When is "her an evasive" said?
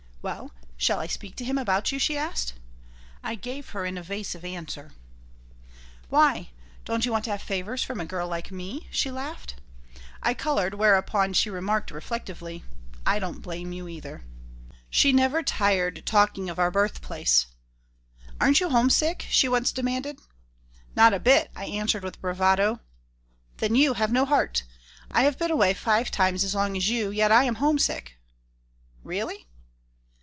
3.69-4.45